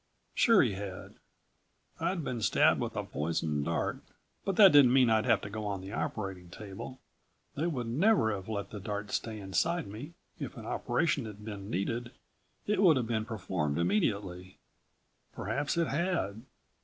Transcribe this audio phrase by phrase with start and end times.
[0.33, 1.13] Sure he had.
[1.99, 3.99] I'd been stabbed with a poisoned dart,
[4.43, 6.99] but that didn't mean I'd have to go on the operating table.
[7.53, 10.15] They would never have let the dart stay inside me.
[10.39, 12.09] If an operation had been needed,
[12.65, 14.57] it would have been performed immediately....
[15.35, 16.45] Perhaps it had.